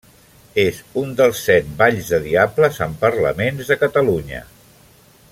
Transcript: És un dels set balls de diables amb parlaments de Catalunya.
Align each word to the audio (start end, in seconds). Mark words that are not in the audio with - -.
És 0.61 0.77
un 1.01 1.11
dels 1.19 1.41
set 1.49 1.67
balls 1.81 2.09
de 2.13 2.19
diables 2.23 2.79
amb 2.87 2.97
parlaments 3.07 3.69
de 3.73 3.77
Catalunya. 3.83 4.41